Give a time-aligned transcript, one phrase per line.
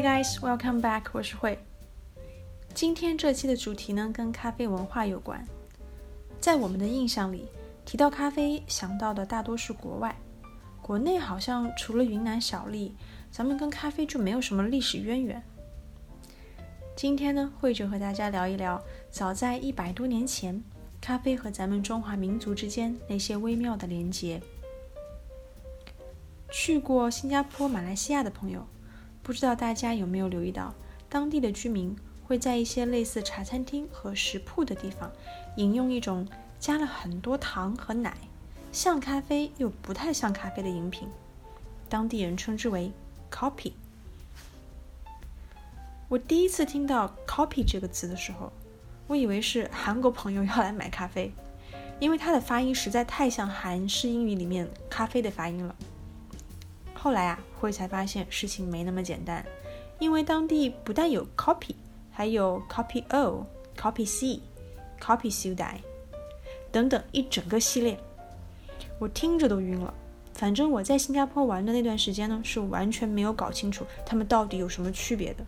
[0.00, 1.02] Hi guys, welcome back.
[1.12, 1.58] 我是慧。
[2.72, 5.46] 今天这期的主题呢，跟咖啡文化有关。
[6.40, 7.46] 在我们的印象里，
[7.84, 10.16] 提到咖啡想到的大多是国外，
[10.80, 12.96] 国内好像除了云南小粒，
[13.30, 15.42] 咱们跟咖啡就没有什么历史渊源。
[16.96, 20.64] 今天呢，慧就和大家聊一聊，早在一百多年前，
[20.98, 24.40] 咖啡和咱们中华民族之间那些微妙的连结。
[26.50, 28.66] 去过新加坡、马来西亚的朋友，
[29.22, 30.74] 不知道大家有没有留意到，
[31.08, 35.10] 当地的居民会在一些类似茶餐厅和食铺的地方，
[35.56, 36.26] 饮用一种
[36.58, 38.16] 加了很多糖和奶，
[38.72, 41.08] 像咖啡又不太像咖啡的饮品，
[41.88, 42.92] 当地人称之为
[43.30, 43.72] “coffee”。
[46.08, 48.52] 我第一次听到 “coffee” 这个词的时候，
[49.06, 51.32] 我以为是韩国朋友要来买咖啡，
[52.00, 55.74] 因为它的发音实在太像韩式英语里面咖啡的发音了。
[57.02, 59.42] 后来啊，会才发现事情没那么简单，
[59.98, 61.74] 因为当地不但有 copy，
[62.10, 64.40] 还有 copy O、copy C、
[65.00, 65.80] copy 修带
[66.70, 67.98] 等等一整个系列，
[68.98, 69.94] 我听着都晕了。
[70.34, 75.44] 反正我在新加坡玩的那段时间呢，是完全没有搞清楚他们到底有什么区别的。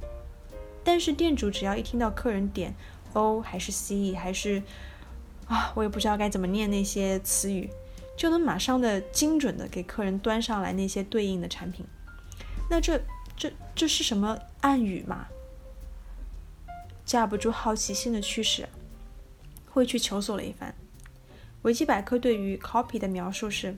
[0.83, 2.75] 但是店主只要一听到客人点
[3.13, 4.63] O 还是 C 还是
[5.47, 7.69] 啊，我也不知道该怎么念那些词语。
[8.17, 11.85] 就能马上的精准的给客人端上来那些对应的产品，
[12.71, 13.01] 那这
[13.37, 15.27] 这这是什么暗语吗？
[17.05, 18.69] 架不住好奇心的驱使，
[19.71, 20.75] 会去求索了一番。
[21.63, 23.77] 维基百科对于 Copy 的描述是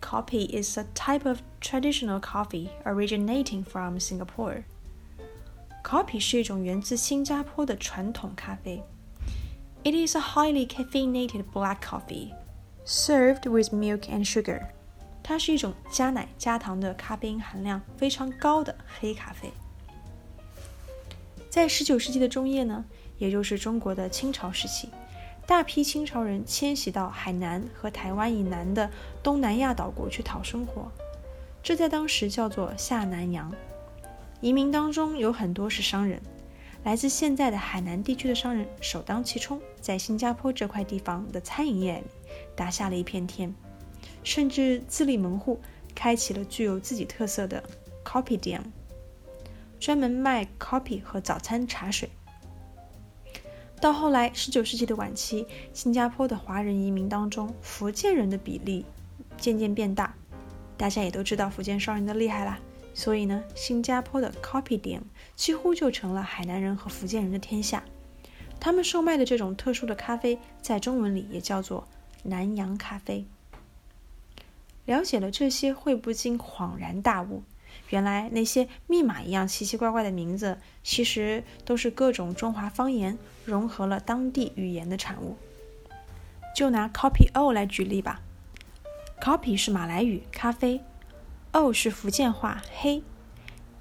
[0.00, 4.64] ：Copy is a type of traditional coffee originating from Singapore。
[5.84, 8.82] Copy 是一种源自新加坡的传统咖啡。
[9.84, 12.32] It is a highly caffeinated black coffee.
[12.84, 14.60] Served with milk and sugar，
[15.22, 19.52] 它是一种加奶加糖的咖啡因含量非常高的黑咖啡。
[21.48, 22.84] 在十九世纪的中叶呢，
[23.18, 24.88] 也就是中国的清朝时期，
[25.46, 28.90] 大批清朝人迁徙到海南和台湾以南的
[29.22, 30.90] 东南亚岛国去讨生活，
[31.62, 33.52] 这在当时叫做下南洋。
[34.40, 36.20] 移民当中有很多是商人。
[36.84, 42.04] 来自现在的海南地区的商人首当其冲，在新加坡这块地方的餐饮业里
[42.56, 43.54] 打下了一片天，
[44.24, 45.60] 甚至自立门户，
[45.94, 47.62] 开启了具有自己特色的
[48.04, 48.60] Copy 店，
[49.78, 52.10] 专门卖 Copy 和早餐茶水。
[53.80, 58.84] 到后来，十九世纪的晚期，新加坡的华人移民当中，福建人的比例
[59.36, 60.12] 渐渐变大，
[60.76, 62.58] 大家也都知道福建商人的厉害啦。
[62.94, 65.02] 所以呢，新加坡的 Coffee 店
[65.34, 67.82] 几乎就成了海南人和福建人的天下。
[68.60, 71.88] 他们售卖的这种特殊的咖啡，在中文里也叫做
[72.22, 73.26] 南洋咖啡。
[74.84, 77.42] 了解了这些，会不禁恍然大悟：
[77.90, 85.36] 原来那些密码一样奇奇怪怪的名字，其实都是各种中华方言融合了当地语言的产物。
[86.54, 88.20] 就拿 Copy O 来举例吧
[89.20, 90.80] ，Copy 是马来语咖啡。
[91.52, 93.02] O 是福建话“黑”，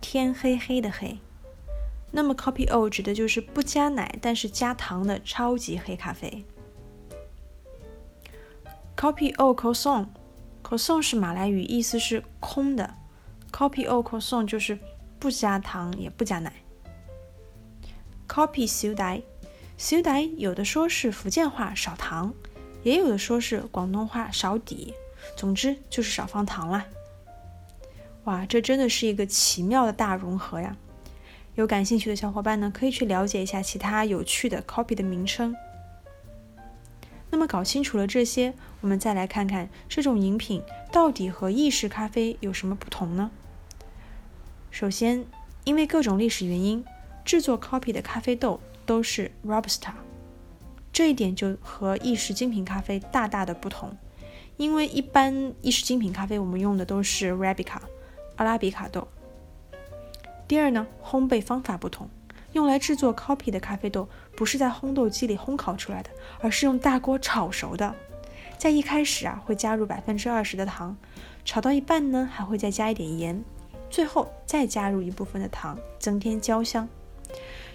[0.01, 1.17] 天黑黑的黑。
[2.11, 6.43] 那么，copy O 指的就是不加奶但是加糖的超级黑咖啡。
[8.97, 12.93] Copy O Croissant，Croissant 是马来语，意思是空的。
[13.53, 14.77] Copy O Croissant 就是
[15.17, 16.51] 不加糖也不加奶。
[18.27, 19.21] Coffee 小袋，
[19.77, 22.33] 小袋有的说是福建话少糖，
[22.83, 24.93] 也有的说是广东话少底，
[25.37, 26.85] 总之就是少放糖啦。
[28.25, 30.77] 哇，这真的是一个奇妙的大融合呀！
[31.55, 35.55] 有感兴趣的小伙伴呢，可以去了解一下其他有趣的 copy 的名称。
[37.31, 40.61] 那么搞清楚了这些，我们再来看看这种饮品
[40.91, 43.31] 到底和意式咖啡有什么不同呢？
[44.69, 45.25] 首先，
[45.63, 46.85] 因为各种历史原因，
[47.25, 49.93] 制作 copy 的咖啡豆都是 robusta，
[50.93, 53.97] 这一点就和意式精品咖啡大大的不同。
[54.57, 57.81] 因为一般意式精品咖啡我们用的都是 r a b i c a。
[58.35, 59.07] 阿拉比卡豆。
[60.47, 62.09] 第二呢，烘焙方法不同，
[62.53, 67.95] 用来制作 coffee 的咖啡豆不是在烘豆机里烘烤出来的，而是用大锅炒熟的。
[68.57, 70.97] 在一开始啊，会加入百分之二十的糖，
[71.45, 73.43] 炒到一半呢，还会再加一点盐，
[73.89, 76.87] 最后再加入一部分的糖，增添焦香。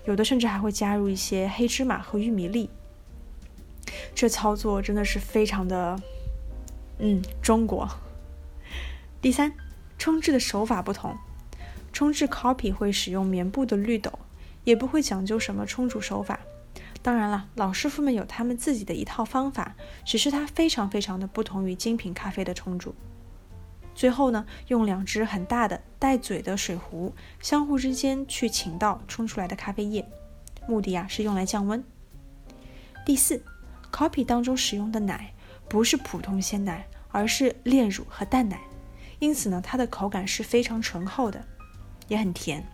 [0.04, 2.70] 有的甚至还会加入一些黑芝麻和玉米粒。
[4.14, 5.98] 这操作真的是非常的，
[6.98, 7.88] 嗯，中国。
[9.20, 9.52] 第三。
[10.06, 11.16] 冲制的手法不同，
[11.92, 14.16] 冲制 copy 会使用棉布的绿豆，
[14.62, 16.38] 也不会讲究什么冲煮手法。
[17.02, 19.74] 当然了，老师傅们有他们自己的一套方法，
[20.04, 22.94] 只是它非常非常的不同于精品咖啡的冲煮。
[23.96, 30.08] 最后呢，用两只很大的带嘴的水壶相互之间去倾倒冲出来的咖啡液，
[30.68, 31.82] 目的啊是用来降温。
[33.04, 33.42] 第四
[33.90, 35.34] ，copy 当中使用的奶
[35.68, 38.60] 不是普通鲜奶，而是炼乳和淡奶，
[39.18, 41.44] 因此呢，它的口感是非常醇厚的，
[42.08, 42.64] 也很甜。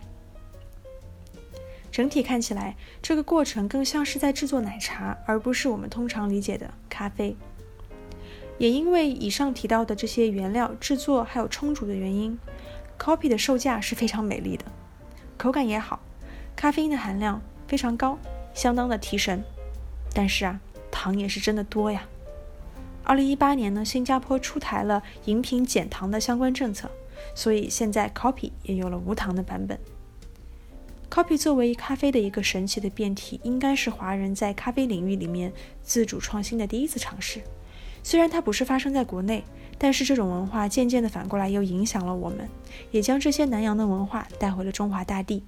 [1.91, 7.35] 整体看起来，这个过程更像是在制作奶茶，而不是我们通常理解的咖啡。
[8.57, 12.37] 也因为以上提到的这些原料制作还有冲煮的原因
[12.99, 14.65] ，copy 的售价是非常美丽的，
[15.37, 15.99] 口感也好，
[16.55, 18.17] 咖啡因的含量非常高，
[18.53, 19.43] 相当的提神。
[20.13, 20.59] 但是啊，
[20.91, 22.03] 糖也是真的多呀。
[23.03, 26.89] 二零一八年呢，新加坡出台了饮品减糖的相关政策，
[27.35, 29.77] 所以现在 Copy 也有了无糖的版本。
[31.09, 35.53] Copy 作为咖啡的一个神奇的变体，应该是华人在咖啡领域里面
[35.83, 37.41] 自主创新的第一次尝试。
[38.01, 39.43] 虽然它不是发生在国内，
[39.77, 42.49] 但是这种文化渐渐的反过来又影响了我们，
[42.91, 45.43] 也将这些南洋的文化带回了中华大地，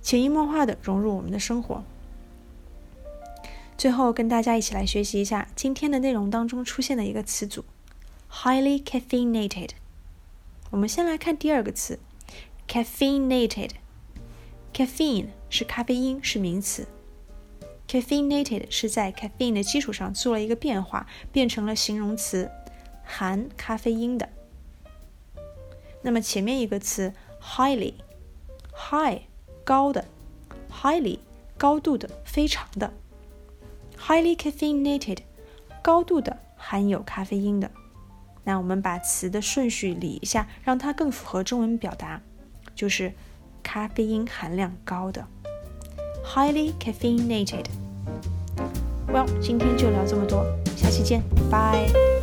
[0.00, 1.84] 潜移默化的融入我们的生活。
[3.80, 7.64] 最后跟大家一起来学习一下今天的内容当中出现的一个词组
[8.30, 9.70] ，highly caffeinated。
[10.68, 11.98] 我们先来看第二个词
[12.68, 13.70] ，caffeinated。
[14.74, 16.86] caffeine 是咖啡因，是名词。
[17.88, 22.50] caffeinated 是在 caffeine 的基础上做了一个变化，变成了形容词，
[23.02, 24.28] 含咖啡因的。
[26.02, 29.22] 那么前面一个词 highly，high
[29.64, 30.04] 高的
[30.70, 31.20] ，highly
[31.56, 32.92] 高度的，非常的
[34.04, 35.18] ，highly caffeinated
[35.82, 37.70] 高度的含有咖啡因的。
[38.44, 42.20] 那我们把词的顺序理一下，让它更符合中文表达，
[42.74, 43.12] 就是
[43.62, 45.26] 咖啡因含量高的。
[46.24, 47.66] highly caffeinated.
[49.08, 50.44] Well，今天就聊这么多，
[50.76, 52.19] 下期见，拜。